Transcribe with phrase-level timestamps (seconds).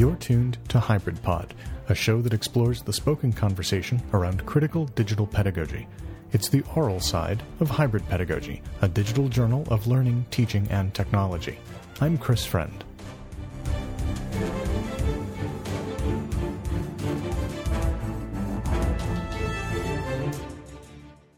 [0.00, 1.52] You're tuned to Hybrid Pod,
[1.90, 5.86] a show that explores the spoken conversation around critical digital pedagogy.
[6.32, 11.58] It's the oral side of Hybrid Pedagogy, a digital journal of learning, teaching, and technology.
[12.00, 12.82] I'm Chris Friend.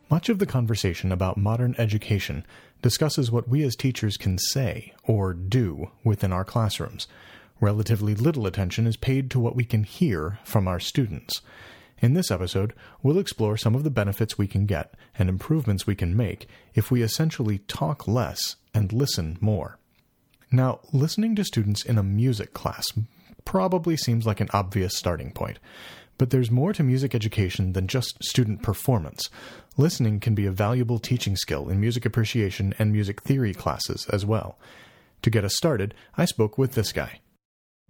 [0.08, 2.46] Much of the conversation about modern education
[2.80, 7.08] discusses what we as teachers can say or do within our classrooms.
[7.62, 11.40] Relatively little attention is paid to what we can hear from our students.
[12.00, 15.94] In this episode, we'll explore some of the benefits we can get and improvements we
[15.94, 19.78] can make if we essentially talk less and listen more.
[20.50, 22.84] Now, listening to students in a music class
[23.44, 25.60] probably seems like an obvious starting point,
[26.18, 29.30] but there's more to music education than just student performance.
[29.76, 34.26] Listening can be a valuable teaching skill in music appreciation and music theory classes as
[34.26, 34.58] well.
[35.22, 37.20] To get us started, I spoke with this guy.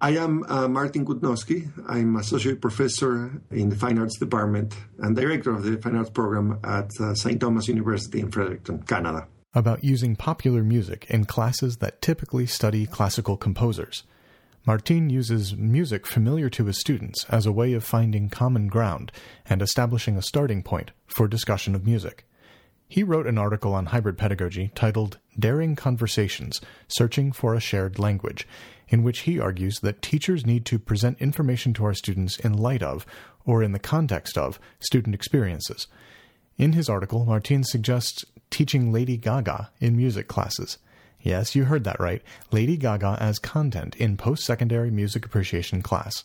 [0.03, 1.71] I am uh, Martin Kutnowski.
[1.87, 6.59] I'm associate professor in the Fine Arts Department and director of the Fine Arts Program
[6.65, 7.41] at uh, St.
[7.41, 9.29] Thomas University in Fredericton, Canada.
[9.55, 14.03] About using popular music in classes that typically study classical composers.
[14.67, 19.13] Martin uses music familiar to his students as a way of finding common ground
[19.49, 22.27] and establishing a starting point for discussion of music.
[22.89, 28.47] He wrote an article on hybrid pedagogy titled Daring Conversations Searching for a Shared Language,
[28.89, 32.83] in which he argues that teachers need to present information to our students in light
[32.83, 33.07] of,
[33.45, 35.87] or in the context of, student experiences.
[36.59, 40.79] In his article, Martin suggests teaching Lady Gaga in music classes.
[41.21, 42.23] Yes, you heard that right.
[42.51, 46.25] Lady Gaga as content in post secondary music appreciation class.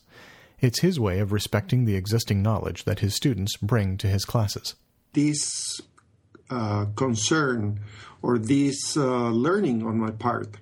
[0.59, 4.75] It's his way of respecting the existing knowledge that his students bring to his classes.
[5.13, 5.79] This
[6.49, 7.79] uh, concern
[8.21, 10.57] or this uh, learning on my part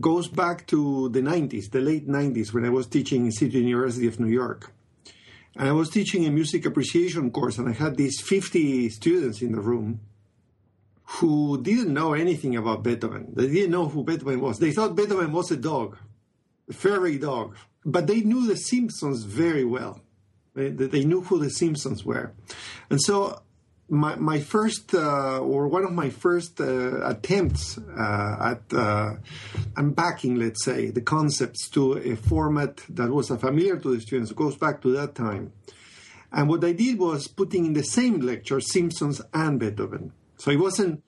[0.00, 4.06] goes back to the 90s, the late 90s, when I was teaching in City University
[4.06, 4.72] of New York.
[5.56, 9.52] And I was teaching a music appreciation course, and I had these 50 students in
[9.52, 10.00] the room
[11.04, 13.32] who didn't know anything about Beethoven.
[13.34, 14.58] They didn't know who Beethoven was.
[14.58, 15.98] They thought Beethoven was a dog,
[16.70, 17.54] a fairy dog.
[17.84, 20.00] But they knew the Simpsons very well.
[20.54, 22.32] They knew who the Simpsons were.
[22.88, 23.42] And so
[23.92, 29.16] my, my first, uh, or one of my first uh, attempts uh, at uh,
[29.76, 34.56] unpacking, let's say, the concepts to a format that was familiar to the students, goes
[34.56, 35.52] back to that time.
[36.32, 40.12] And what I did was putting in the same lecture Simpsons and Beethoven.
[40.38, 41.04] So it wasn't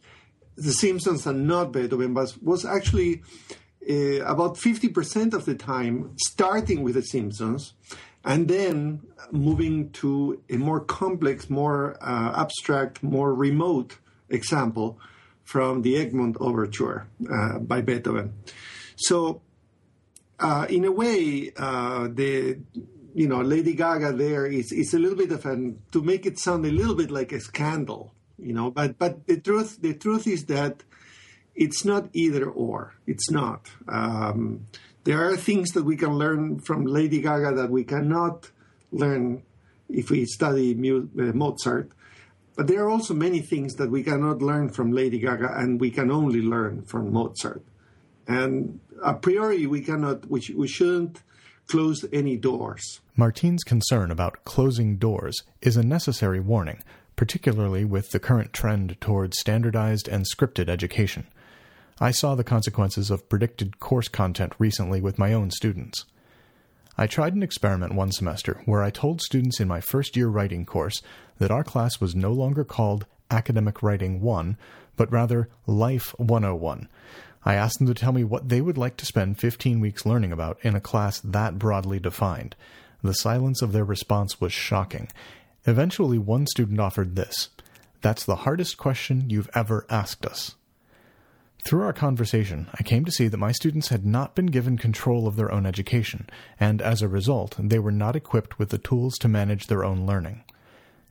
[0.56, 3.22] The Simpsons and not Beethoven, but was actually
[3.89, 7.72] uh, about 50% of the time starting with The Simpsons
[8.25, 13.99] and then moving to a more complex, more uh, abstract, more remote
[14.29, 14.99] example
[15.43, 18.33] from the Egmont Overture uh, by Beethoven.
[18.97, 19.43] So,
[20.41, 22.59] uh, in a way, uh, the
[23.15, 26.39] you know Lady Gaga there is is a little bit of an to make it
[26.39, 30.27] sound a little bit like a scandal you know but but the truth the truth
[30.27, 30.83] is that
[31.55, 34.67] it's not either or it's not um,
[35.04, 38.50] there are things that we can learn from lady gaga that we cannot
[38.91, 39.42] learn
[39.88, 41.91] if we study uh, mozart
[42.56, 45.91] but there are also many things that we cannot learn from lady gaga and we
[45.91, 47.62] can only learn from mozart
[48.26, 51.22] and a priori we cannot we, we shouldn't
[51.66, 56.82] close any doors martin's concern about closing doors is a necessary warning
[57.16, 61.26] particularly with the current trend towards standardized and scripted education.
[62.00, 66.05] I saw the consequences of predicted course content recently with my own students.
[66.97, 70.65] I tried an experiment one semester where I told students in my first year writing
[70.65, 71.03] course
[71.38, 74.56] that our class was no longer called Academic Writing 1,
[74.97, 76.88] but rather Life 101.
[77.44, 80.33] I asked them to tell me what they would like to spend 15 weeks learning
[80.33, 82.56] about in a class that broadly defined.
[83.03, 85.09] The silence of their response was shocking,
[85.66, 87.49] Eventually, one student offered this
[88.03, 90.56] That's the hardest question you've ever asked us.
[91.65, 95.27] Through our conversation, I came to see that my students had not been given control
[95.27, 96.28] of their own education,
[96.61, 100.05] and as a result, they were not equipped with the tools to manage their own
[100.05, 100.45] learning.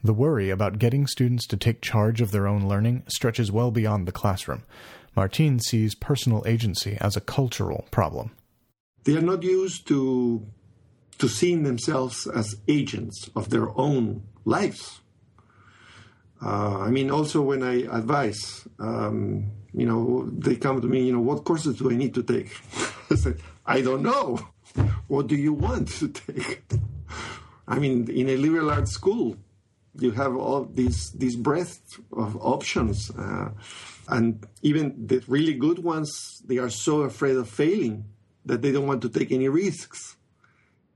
[0.03, 4.07] The worry about getting students to take charge of their own learning stretches well beyond
[4.07, 4.63] the classroom.
[5.15, 8.31] Martin sees personal agency as a cultural problem.
[9.05, 10.45] They are not used to
[11.17, 14.99] to seeing themselves as agents of their own lives.
[16.41, 21.13] Uh, I mean, also when I advise, um, you know, they come to me, you
[21.13, 22.55] know, what courses do I need to take?
[23.11, 24.39] I said, I don't know.
[25.07, 26.63] What do you want to take?
[27.67, 29.37] I mean, in a liberal arts school,
[29.99, 33.51] you have all these these breadth of options, uh,
[34.07, 38.05] and even the really good ones, they are so afraid of failing
[38.45, 40.17] that they don't want to take any risks.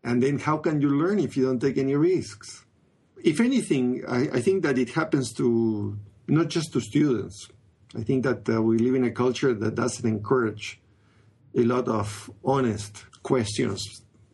[0.04, 2.66] And then how can you learn if you don't take any risks?
[3.24, 5.98] If anything, I, I think that it happens to
[6.28, 7.48] not just to students.
[7.96, 10.80] I think that uh, we live in a culture that doesn't encourage
[11.56, 13.82] a lot of honest questions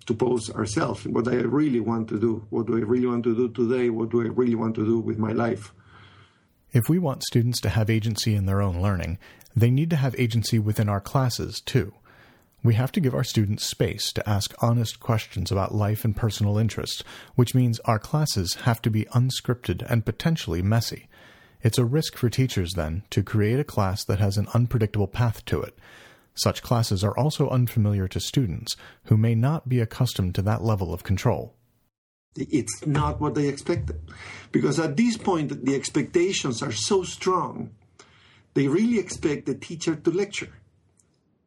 [0.05, 1.05] to pose ourselves.
[1.05, 2.45] What do I really want to do?
[2.49, 3.89] What do I really want to do today?
[3.89, 5.73] What do I really want to do with my life?
[6.71, 9.19] If we want students to have agency in their own learning,
[9.55, 11.93] they need to have agency within our classes, too.
[12.63, 16.57] We have to give our students space to ask honest questions about life and personal
[16.57, 17.03] interests,
[17.35, 21.09] which means our classes have to be unscripted and potentially messy.
[21.61, 25.43] It's a risk for teachers, then, to create a class that has an unpredictable path
[25.45, 25.77] to it.
[26.35, 30.93] Such classes are also unfamiliar to students, who may not be accustomed to that level
[30.93, 31.55] of control.
[32.35, 33.99] It's not what they expected.
[34.53, 37.71] Because at this point, the expectations are so strong,
[38.53, 40.53] they really expect the teacher to lecture.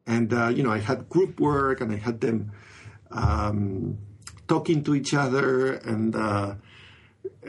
[0.07, 2.51] And, uh, you know, I had group work and I had them
[3.11, 3.97] um,
[4.47, 6.55] talking to each other and uh,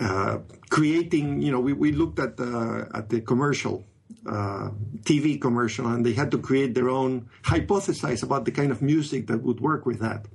[0.00, 0.38] uh,
[0.68, 3.84] creating, you know, we, we looked at the, at the commercial,
[4.26, 4.70] uh,
[5.04, 9.28] TV commercial, and they had to create their own hypothesis about the kind of music
[9.28, 10.26] that would work with that.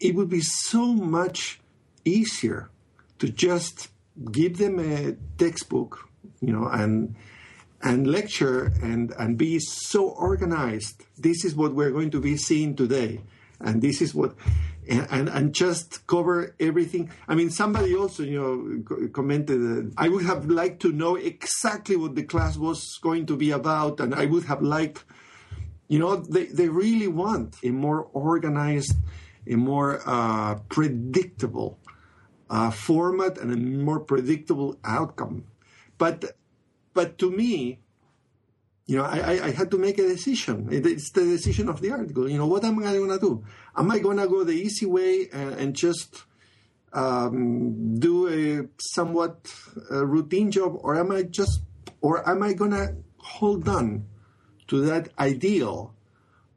[0.00, 1.60] It would be so much
[2.04, 2.70] easier
[3.18, 3.88] to just
[4.32, 6.08] give them a textbook,
[6.40, 7.14] you know, and
[7.82, 11.04] and lecture and and be so organized.
[11.18, 13.22] This is what we're going to be seeing today,
[13.60, 14.34] and this is what
[14.88, 17.10] and, and, just cover everything.
[17.26, 22.14] I mean, somebody also, you know, commented, I would have liked to know exactly what
[22.14, 25.04] the class was going to be about, and I would have liked,
[25.88, 28.94] you know, they, they really want a more organized,
[29.46, 31.78] a more uh, predictable
[32.48, 35.44] uh, format and a more predictable outcome.
[35.98, 36.36] But,
[36.96, 37.78] but to me,
[38.86, 40.68] you know, I, I had to make a decision.
[40.70, 42.28] It's the decision of the article.
[42.32, 43.44] You know, what am I going to do?
[43.76, 46.24] Am I going to go the easy way and, and just
[46.92, 49.52] um, do a somewhat
[49.90, 51.60] uh, routine job, or am I just,
[52.00, 54.06] or am I going to hold on
[54.68, 55.94] to that ideal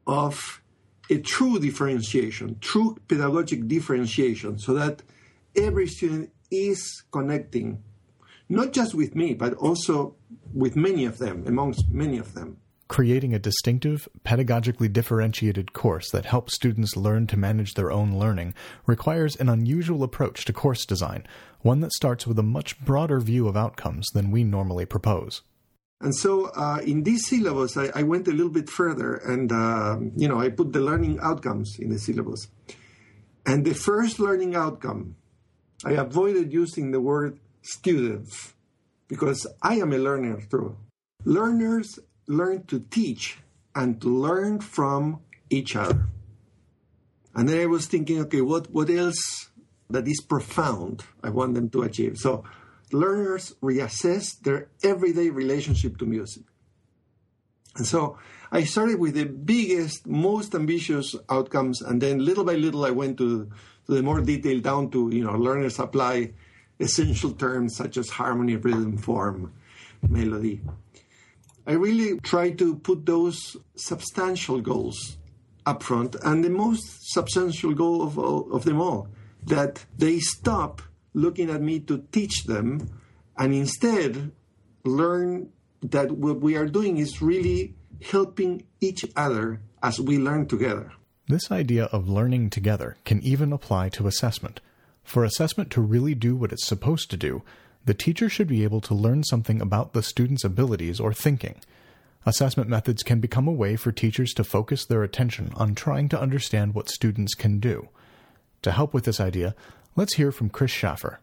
[0.06, 0.62] of
[1.10, 5.02] a true differentiation, true pedagogic differentiation, so that
[5.56, 7.82] every student is connecting,
[8.50, 10.16] not just with me, but also
[10.52, 12.58] with many of them, amongst many of them.
[12.88, 18.52] Creating a distinctive, pedagogically differentiated course that helps students learn to manage their own learning
[18.84, 21.24] requires an unusual approach to course design,
[21.60, 25.42] one that starts with a much broader view of outcomes than we normally propose.
[26.00, 29.98] And so, uh, in these syllabus, I, I, went a little bit further, and uh,
[30.16, 32.48] you know, I put the learning outcomes in the syllabus.
[33.44, 35.16] And the first learning outcome,
[35.84, 38.54] I avoided using the word students
[39.08, 40.76] because I am a learner too.
[41.24, 43.38] Learners learn to teach
[43.74, 45.20] and to learn from
[45.50, 46.06] each other.
[47.34, 49.50] And then I was thinking, okay, what, what else
[49.88, 52.16] that is profound I want them to achieve?
[52.18, 52.44] So
[52.92, 56.44] learners reassess their everyday relationship to music.
[57.76, 58.18] And so
[58.50, 63.18] I started with the biggest, most ambitious outcomes, and then little by little I went
[63.18, 63.46] to,
[63.86, 66.32] to the more detailed down to, you know, learners apply
[66.80, 69.52] essential terms such as harmony, rhythm, form,
[70.08, 70.60] melody.
[71.66, 75.18] I really try to put those substantial goals
[75.66, 79.08] up front, and the most substantial goal of, all, of them all
[79.46, 80.82] that they stop
[81.14, 82.88] looking at me to teach them
[83.36, 84.32] and instead
[84.84, 85.50] learn
[85.82, 90.92] that what we are doing is really helping each other as we learn together.
[91.28, 94.60] This idea of learning together can even apply to assessment.
[95.10, 97.42] For assessment to really do what it's supposed to do,
[97.84, 101.56] the teacher should be able to learn something about the student's abilities or thinking.
[102.26, 106.20] Assessment methods can become a way for teachers to focus their attention on trying to
[106.20, 107.88] understand what students can do.
[108.62, 109.56] To help with this idea,
[109.96, 111.18] let's hear from Kris Shaffer.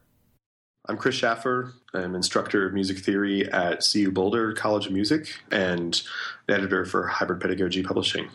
[0.89, 1.71] I'm Kris Shaffer.
[1.93, 6.01] I'm instructor of music theory at CU Boulder College of Music and
[6.49, 8.27] editor for Hybrid Pedagogy Publishing.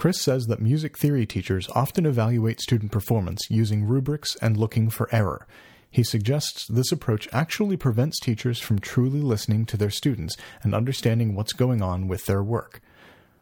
[0.00, 5.14] Kris says that music theory teachers often evaluate student performance using rubrics and looking for
[5.14, 5.46] error.
[5.90, 11.34] He suggests this approach actually prevents teachers from truly listening to their students and understanding
[11.34, 12.80] what's going on with their work.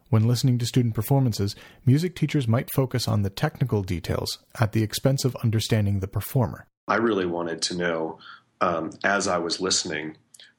[0.09, 4.83] When listening to student performances, music teachers might focus on the technical details at the
[4.83, 6.67] expense of understanding the performer.
[6.89, 8.19] I really wanted to know,
[8.59, 10.17] um, as I was listening,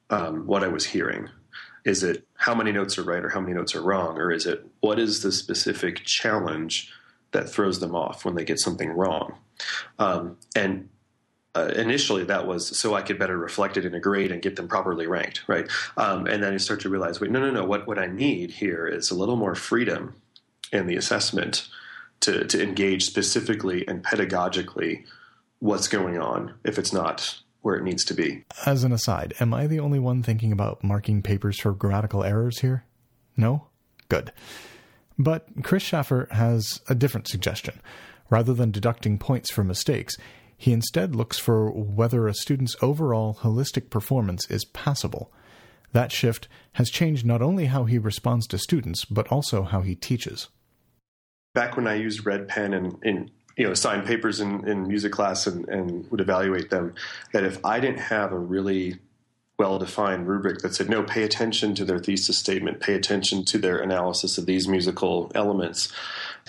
[0.09, 1.29] um, what I was hearing.
[1.83, 4.17] Is it how many notes are right or how many notes are wrong?
[4.17, 6.91] Or is it what is the specific challenge
[7.31, 9.35] that throws them off when they get something wrong?
[9.99, 10.89] Um, and
[11.53, 14.55] uh, initially that was so I could better reflect it in a grade and get
[14.55, 15.69] them properly ranked, right?
[15.97, 17.65] Um, and then you start to realize, wait, no, no, no.
[17.65, 20.15] What what I need here is a little more freedom
[20.71, 21.67] in the assessment
[22.21, 25.05] to to engage specifically and pedagogically
[25.59, 28.43] what's going on if it's not where it needs to be.
[28.65, 32.59] As an aside, am I the only one thinking about marking papers for grammatical errors
[32.59, 32.85] here?
[33.37, 33.67] No?
[34.09, 34.31] Good.
[35.17, 37.79] But Kris Shaffer has a different suggestion.
[38.29, 40.15] Rather than deducting points for mistakes,
[40.57, 45.31] he instead looks for whether a student's overall holistic performance is passable.
[45.91, 49.95] That shift has changed not only how he responds to students, but also how he
[49.95, 50.49] teaches.
[51.53, 55.11] Back when I used red pen and in you know assign papers in, in music
[55.11, 56.93] class and, and would evaluate them,
[57.33, 58.97] that if I didn't have a really
[59.61, 63.59] well defined rubric that said, no, pay attention to their thesis statement, pay attention to
[63.59, 65.93] their analysis of these musical elements.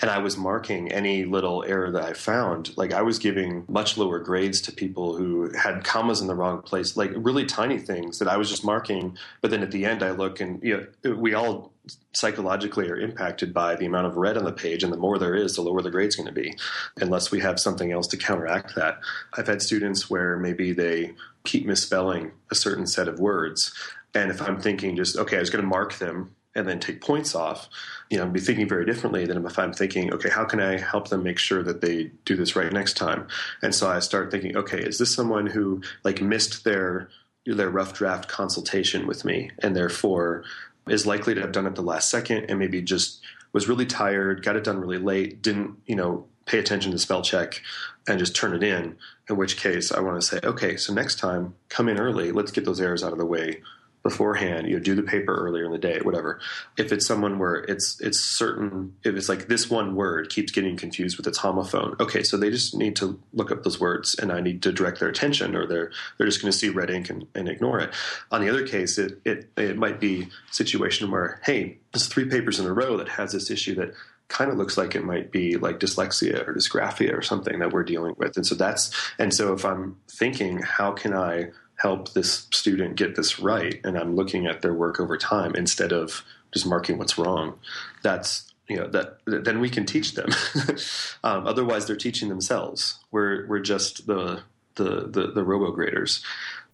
[0.01, 2.75] And I was marking any little error that I found.
[2.77, 6.61] Like I was giving much lower grades to people who had commas in the wrong
[6.61, 9.17] place, like really tiny things that I was just marking.
[9.41, 11.73] But then at the end, I look and you know, we all
[12.13, 15.35] psychologically are impacted by the amount of red on the page, and the more there
[15.35, 16.55] is, the lower the grade's going to be,
[16.97, 18.99] unless we have something else to counteract that.
[19.37, 23.73] I've had students where maybe they keep misspelling a certain set of words.
[24.15, 27.01] And if I'm thinking just, okay, I was going to mark them and then take
[27.01, 27.67] points off,
[28.09, 31.07] you know, be thinking very differently than if I'm thinking, okay, how can I help
[31.09, 33.27] them make sure that they do this right next time?
[33.61, 37.09] And so I start thinking, okay, is this someone who like missed their
[37.45, 40.45] their rough draft consultation with me and therefore
[40.87, 44.43] is likely to have done it the last second and maybe just was really tired,
[44.43, 47.61] got it done really late, didn't, you know, pay attention to spell check
[48.07, 48.95] and just turn it in.
[49.29, 52.31] In which case, I want to say, okay, so next time, come in early.
[52.31, 53.61] Let's get those errors out of the way
[54.03, 54.67] beforehand.
[54.67, 56.39] You know, do the paper earlier in the day, whatever.
[56.77, 60.77] If it's someone where it's it's certain, if it's like this one word keeps getting
[60.77, 64.31] confused with its homophone, okay, so they just need to look up those words, and
[64.31, 67.09] I need to direct their attention, or they're they're just going to see red ink
[67.09, 67.93] and, and ignore it.
[68.31, 72.25] On the other case, it it it might be a situation where, hey, there's three
[72.25, 73.93] papers in a row that has this issue that
[74.29, 77.83] kind of looks like it might be like dyslexia or dysgraphia or something that we're
[77.83, 78.35] dealing with.
[78.35, 81.51] And so that's, and so if I'm thinking, how can I
[81.83, 83.81] help this student get this right?
[83.83, 86.23] And I'm looking at their work over time instead of
[86.53, 87.59] just marking what's wrong.
[88.03, 90.29] That's, you know, that then we can teach them.
[91.25, 92.99] um, otherwise, they're teaching themselves.
[93.11, 94.43] We're, we're just the,
[94.75, 96.23] the, the, the robo graders.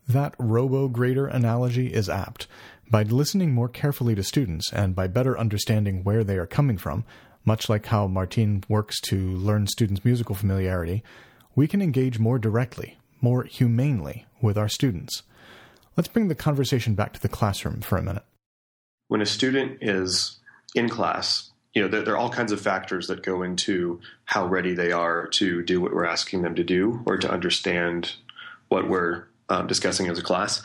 [0.07, 2.47] That robo grader analogy is apt.
[2.91, 7.03] By listening more carefully to students and by better understanding where they are coming from,
[7.45, 11.03] much like how Martin works to learn students' musical familiarity,
[11.55, 15.24] we can engage more directly, more humanely with our students.
[15.98, 18.24] Let's bring the conversation back to the classroom for a minute.
[19.08, 20.38] When a student is
[20.75, 24.46] in class, you know, there, there, are all kinds of factors that go into how
[24.46, 28.13] ready they are to do what we're asking them to do or to understand
[28.69, 30.62] what we're um, discussing as a class.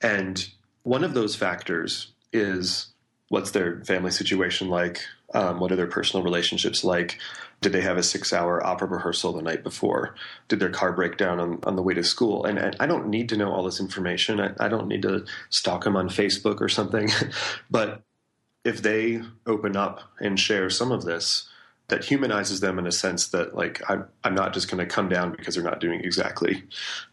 [0.00, 0.48] And
[0.82, 2.86] one of those factors is
[3.28, 5.02] what's their family situation like?
[5.32, 7.18] Um, what are their personal relationships like?
[7.60, 10.14] Did they have a six hour opera rehearsal the night before?
[10.48, 12.44] Did their car break down on, on the way to school?
[12.44, 14.40] And, and I don't need to know all this information.
[14.40, 17.10] I, I don't need to stalk them on Facebook or something.
[17.70, 18.02] but
[18.64, 21.48] if they open up and share some of this,
[21.88, 25.08] that humanizes them in a sense that like I'm, I'm not just going to come
[25.08, 26.64] down because they're not doing exactly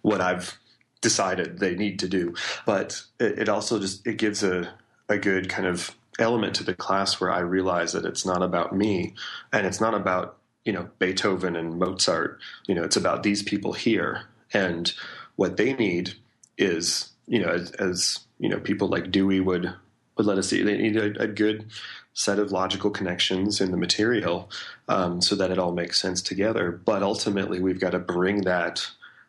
[0.01, 0.57] what I've
[1.01, 2.33] decided they need to do,
[2.65, 4.71] but it, it also just it gives a
[5.09, 8.75] a good kind of element to the class where I realize that it's not about
[8.75, 9.13] me
[9.51, 12.39] and it's not about, you know, Beethoven and Mozart.
[12.67, 14.23] You know, it's about these people here.
[14.53, 14.91] And
[15.35, 16.13] what they need
[16.57, 19.73] is, you know, as, as you know, people like Dewey would
[20.17, 21.67] would let us see, they need a, a good
[22.13, 24.49] set of logical connections in the material
[24.87, 26.71] um, so that it all makes sense together.
[26.71, 28.87] But ultimately, we've got to bring that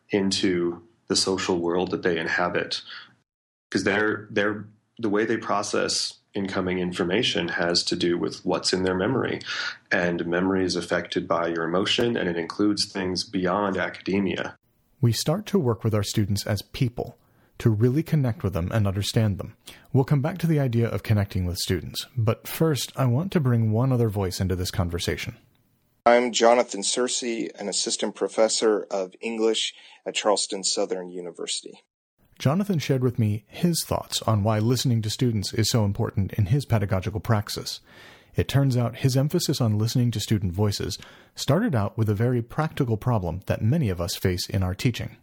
[0.09, 2.81] into the social world that they inhabit
[3.69, 4.65] because they're they're
[4.97, 9.39] the way they process incoming information has to do with what's in their memory.
[9.91, 14.55] And memory is affected by your emotion, and it includes things beyond academia.
[15.01, 17.17] We start to work with our students as people
[17.59, 19.55] to really connect with them and understand them.
[19.91, 23.39] We'll come back to the idea of connecting with students, but first, I want to
[23.39, 25.35] bring one other voice into this conversation.
[26.05, 29.73] I'm Jonathan Sircy, an assistant professor of English
[30.05, 31.83] at Charleston Southern University.
[32.39, 36.45] Jonathan shared with me his thoughts on why listening to students is so important in
[36.45, 37.81] his pedagogical praxis.
[38.33, 40.97] It turns out his emphasis on listening to student voices
[41.35, 45.17] started out with a very practical problem that many of us face in our teaching.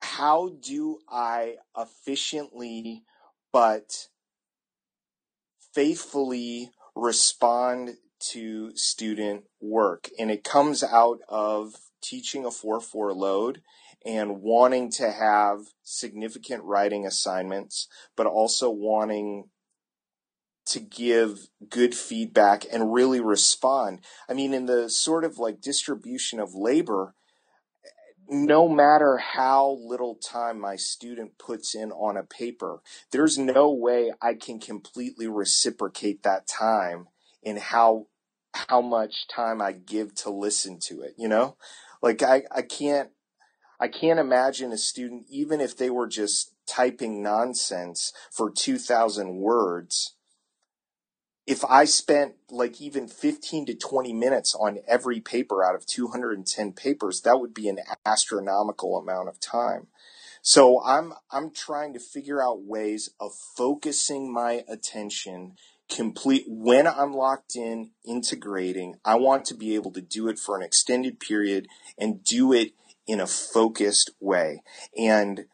[0.00, 3.04] How do I efficiently
[3.52, 4.08] but
[5.72, 7.98] faithfully respond
[8.32, 10.08] to student work?
[10.18, 13.62] And it comes out of teaching a 4 4 load
[14.04, 19.50] and wanting to have significant writing assignments, but also wanting
[20.66, 24.00] to give good feedback and really respond.
[24.28, 27.14] I mean, in the sort of like distribution of labor,
[28.28, 34.12] no matter how little time my student puts in on a paper, there's no way
[34.20, 37.08] I can completely reciprocate that time
[37.42, 38.06] in how
[38.54, 41.56] how much time I give to listen to it, you know?
[42.02, 43.10] Like I, I can't
[43.80, 50.14] I can't imagine a student, even if they were just typing nonsense for 2,000 words,
[51.46, 56.72] if I spent like even 15 to 20 minutes on every paper out of 210
[56.72, 59.86] papers, that would be an astronomical amount of time.
[60.42, 65.56] So I'm I'm trying to figure out ways of focusing my attention
[65.88, 68.96] complete when I'm locked in integrating.
[69.04, 71.66] I want to be able to do it for an extended period
[71.96, 72.72] and do it
[73.08, 74.62] in a focused way.
[74.96, 75.46] And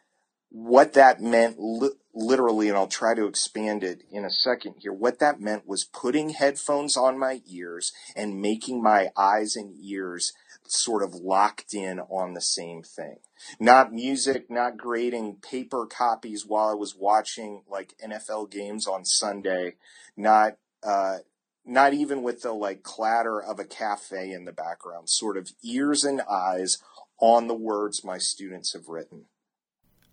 [0.50, 4.92] what that meant li- literally, and I'll try to expand it in a second here,
[4.92, 10.32] what that meant was putting headphones on my ears and making my eyes and ears
[10.66, 13.16] sort of locked in on the same thing.
[13.60, 19.76] Not music, not grading paper copies while I was watching like NFL games on Sunday,
[20.16, 21.18] not, uh,
[21.66, 26.04] not even with the like clatter of a cafe in the background, sort of ears
[26.04, 26.78] and eyes
[27.20, 29.26] on the words my students have written.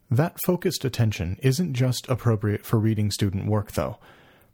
[0.10, 3.98] That focused attention isn't just appropriate for reading student work, though.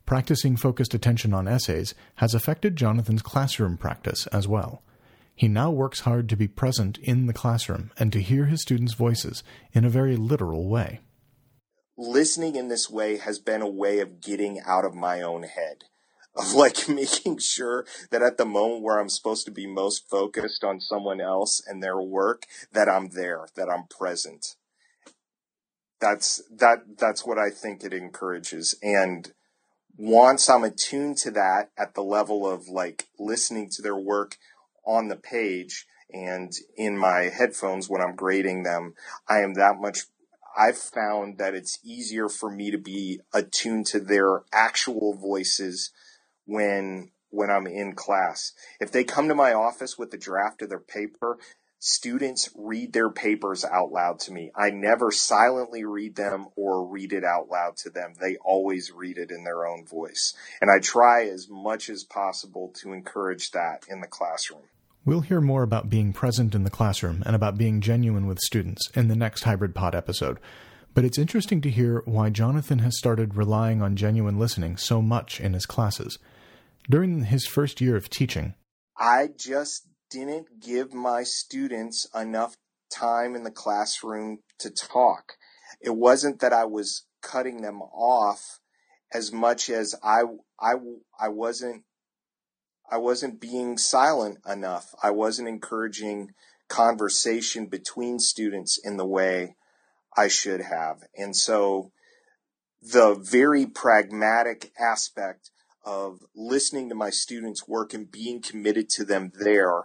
[0.06, 4.84] Practicing focused attention on essays has affected Jonathan's classroom practice as well.
[5.36, 8.94] He now works hard to be present in the classroom and to hear his students'
[8.94, 11.02] voices in a very literal way.
[11.98, 15.86] Listening in this way has been a way of getting out of my own head
[16.38, 20.64] of like making sure that at the moment where I'm supposed to be most focused
[20.64, 24.56] on someone else and their work, that I'm there, that I'm present
[26.00, 28.76] that's that that's what I think it encourages.
[28.82, 29.32] And
[29.98, 34.38] once I'm attuned to that at the level of like listening to their work
[34.86, 38.94] on the page and in my headphones when I'm grading them,
[39.28, 40.02] I am that much
[40.58, 45.92] I've found that it's easier for me to be attuned to their actual voices
[46.48, 48.54] when when I'm in class.
[48.80, 51.38] If they come to my office with the draft of their paper,
[51.78, 54.52] students read their papers out loud to me.
[54.56, 58.14] I never silently read them or read it out loud to them.
[58.20, 60.34] They always read it in their own voice.
[60.62, 64.64] And I try as much as possible to encourage that in the classroom.
[65.06, 68.90] We'll hear more about being present in the classroom and about being genuine with students
[68.94, 70.40] in the next Hybrid Pod episode.
[70.94, 75.40] But it's interesting to hear why Jonathan has started relying on genuine listening so much
[75.40, 76.18] in his classes.
[76.90, 78.56] During his first year of teaching,
[78.98, 82.56] I just didn't give my students enough
[82.90, 85.34] time in the classroom to talk.
[85.82, 88.60] It wasn't that I was cutting them off
[89.14, 90.22] as much as I,
[90.60, 90.76] I,
[91.20, 91.84] I wasn't,
[92.90, 94.96] I wasn't being silent enough.
[95.04, 96.30] I wasn't encouraging
[96.70, 99.56] conversation between students in the way
[100.16, 101.04] I should have.
[101.18, 101.92] And so
[102.82, 105.52] the very pragmatic aspect
[105.88, 109.84] of listening to my students work and being committed to them there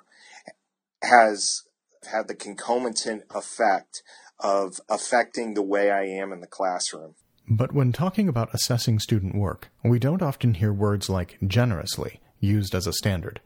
[1.00, 1.62] has
[2.10, 4.02] had the concomitant effect
[4.40, 7.14] of affecting the way I am in the classroom.
[7.48, 12.74] But when talking about assessing student work, we don't often hear words like generously used
[12.74, 13.40] as a standard.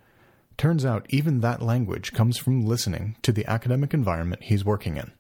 [0.57, 5.13] Turns out even that language comes from listening to the academic environment he's working in.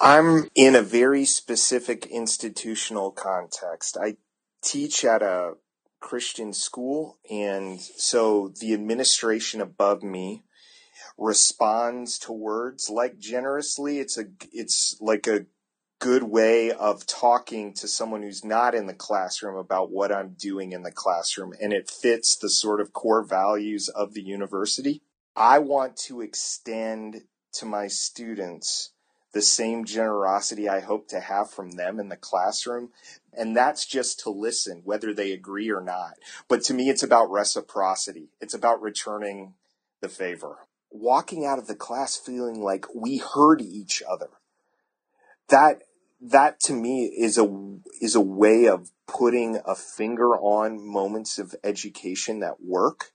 [0.00, 3.96] I'm in a very specific institutional context.
[4.00, 4.16] I
[4.60, 5.52] teach at a
[6.00, 10.44] Christian school, and so the administration above me
[11.16, 13.98] responds to words like generously.
[13.98, 15.46] It's a it's like a
[15.98, 20.72] good way of talking to someone who's not in the classroom about what I'm doing
[20.72, 25.02] in the classroom and it fits the sort of core values of the university.
[25.34, 27.22] I want to extend
[27.54, 28.92] to my students
[29.32, 32.90] the same generosity I hope to have from them in the classroom.
[33.32, 36.14] And that's just to listen, whether they agree or not.
[36.48, 38.30] But to me, it's about reciprocity.
[38.40, 39.54] It's about returning
[40.00, 44.28] the favor walking out of the class feeling like we heard each other.
[45.48, 45.82] That
[46.20, 51.54] that to me is a is a way of putting a finger on moments of
[51.62, 53.12] education that work.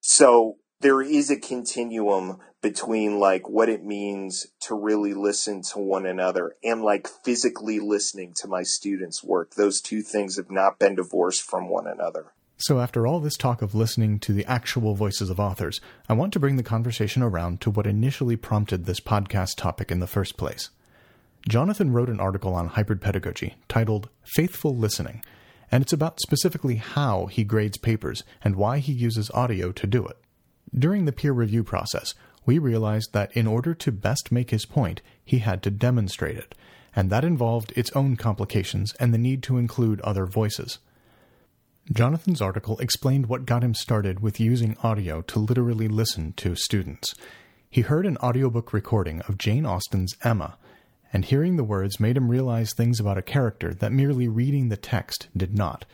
[0.00, 6.06] So there is a continuum between like what it means to really listen to one
[6.06, 9.54] another and like physically listening to my students work.
[9.54, 12.32] Those two things have not been divorced from one another.
[12.60, 16.32] So, after all this talk of listening to the actual voices of authors, I want
[16.32, 20.36] to bring the conversation around to what initially prompted this podcast topic in the first
[20.36, 20.70] place.
[21.48, 25.22] Jonathan wrote an article on hybrid pedagogy titled Faithful Listening,
[25.70, 30.04] and it's about specifically how he grades papers and why he uses audio to do
[30.04, 30.16] it.
[30.76, 35.02] During the peer review process, we realized that in order to best make his point,
[35.24, 36.54] he had to demonstrate it,
[36.96, 40.78] and that involved its own complications and the need to include other voices.
[41.92, 47.14] Jonathan's article explained what got him started with using audio to literally listen to students.
[47.70, 50.58] He heard an audiobook recording of Jane Austen's Emma,
[51.12, 54.76] and hearing the words made him realize things about a character that merely reading the
[54.76, 55.86] text did not.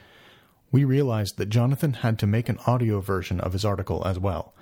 [0.73, 4.53] We realized that Jonathan had to make an audio version of his article as well.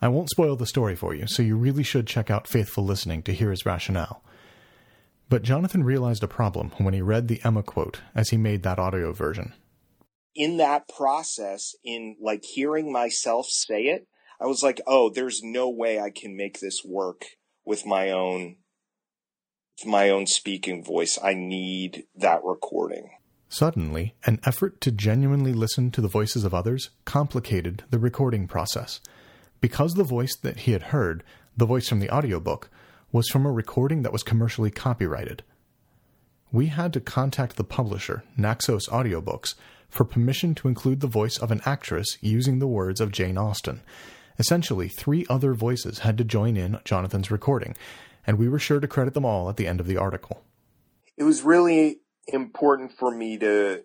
[0.00, 3.22] I won't spoil the story for you, so you really should check out Faithful Listening
[3.22, 4.22] to hear his rationale.
[5.28, 8.78] But Jonathan realized a problem when he read the Emma quote as he made that
[8.78, 9.54] audio version.
[10.34, 14.06] In that process, in like hearing myself say it,
[14.40, 17.24] I was like, oh, there's no way I can make this work
[17.64, 18.56] with my own
[19.86, 21.18] my own speaking voice.
[21.22, 23.10] I need that recording.
[23.48, 29.00] Suddenly, an effort to genuinely listen to the voices of others complicated the recording process.
[29.60, 31.24] Because the voice that he had heard,
[31.56, 32.70] the voice from the audiobook,
[33.10, 35.42] was from a recording that was commercially copyrighted.
[36.52, 39.54] We had to contact the publisher, Naxos Audiobooks,
[39.88, 43.80] for permission to include the voice of an actress using the words of Jane Austen.
[44.38, 47.74] Essentially, three other voices had to join in Jonathan's recording,
[48.26, 50.42] and we were sure to credit them all at the end of the article.
[51.16, 53.84] It was really important for me to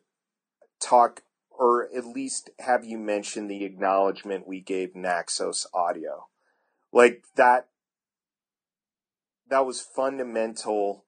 [0.80, 1.24] talk
[1.58, 6.28] or at least have you mention the acknowledgement we gave Naxos Audio.
[6.92, 7.68] Like that
[9.50, 11.06] that was fundamental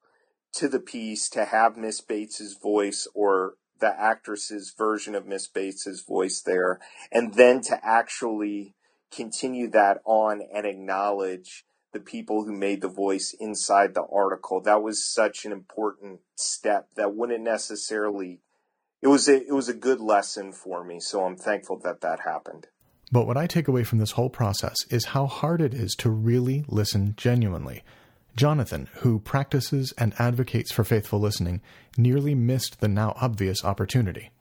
[0.54, 6.02] to the piece to have Miss Bates's voice or the actress's version of Miss Bates's
[6.02, 6.80] voice there
[7.12, 8.76] and then to actually
[9.12, 14.62] continue that on and acknowledge the people who made the voice inside the article.
[14.62, 18.42] That was such an important step that wouldn't necessarily
[19.02, 22.22] it was a, it was a good lesson for me, so I'm thankful that that
[22.22, 22.68] happened.
[23.12, 26.10] But what I take away from this whole process is how hard it is to
[26.10, 27.84] really listen genuinely.
[28.36, 31.62] Jonathan, who practices and advocates for faithful listening,
[31.98, 34.32] nearly missed the now obvious opportunity.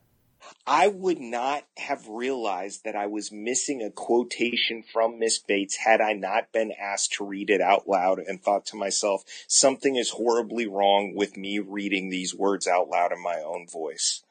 [0.67, 6.01] I would not have realized that I was missing a quotation from Miss Bates had
[6.01, 10.11] I not been asked to read it out loud and thought to myself, something is
[10.11, 14.23] horribly wrong with me reading these words out loud in my own voice.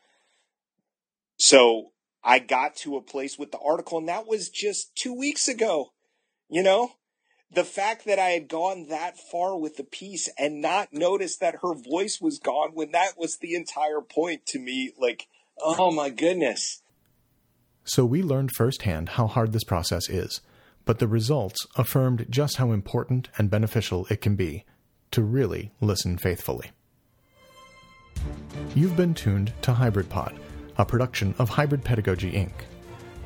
[1.37, 1.91] So
[2.23, 5.93] I got to a place with the article, and that was just two weeks ago.
[6.49, 6.93] You know,
[7.51, 11.59] the fact that I had gone that far with the piece and not noticed that
[11.61, 15.27] her voice was gone when that was the entire point to me, like,
[15.61, 16.81] Oh my goodness.
[17.83, 20.41] So we learned firsthand how hard this process is,
[20.85, 24.65] but the results affirmed just how important and beneficial it can be
[25.11, 26.71] to really listen faithfully.
[28.73, 30.39] You've been tuned to Hybrid Pod,
[30.77, 32.51] a production of Hybrid Pedagogy Inc.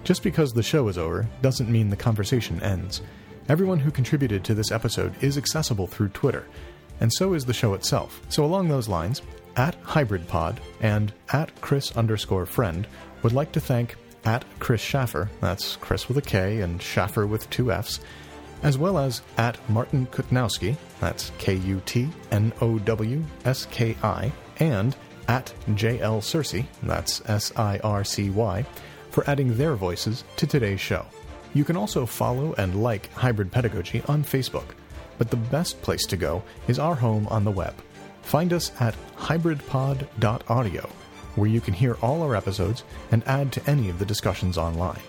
[0.03, 3.01] Just because the show is over doesn't mean the conversation ends.
[3.49, 6.45] Everyone who contributed to this episode is accessible through Twitter,
[6.99, 8.21] and so is the show itself.
[8.29, 9.21] So along those lines,
[9.55, 12.87] at HybridPod and at Chris underscore friend
[13.23, 17.49] would like to thank at Kris Shaffer, that's Kris with a K and Shaffer with
[17.49, 17.99] two F's,
[18.63, 23.95] as well as at Martin Kutnowski, that's K U T N O W S K
[24.03, 24.95] I, and
[25.27, 28.65] at JL Sircy, that's S I R C Y,
[29.09, 31.05] for adding their voices to today's show.
[31.53, 34.75] You can also follow and like Hybrid Pedagogy on Facebook,
[35.17, 37.73] but the best place to go is our home on the web
[38.27, 40.81] Find us at hybridpod.audio,
[41.35, 44.99] where you can hear all our episodes and add to any of the discussions online.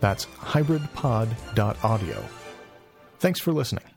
[0.00, 2.24] That's hybridpod.audio.
[3.20, 3.93] Thanks for listening.